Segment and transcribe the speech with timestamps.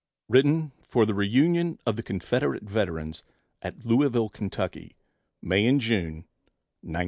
[0.31, 3.21] _Written for the Reunion of the Confederate Veterans
[3.61, 4.95] at Louisville, Ky.,
[5.43, 6.25] May and June,
[6.81, 6.99] 1900.